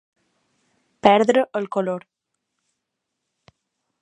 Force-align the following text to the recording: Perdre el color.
Perdre 1.07 1.43
el 1.61 1.69
color. 1.77 2.07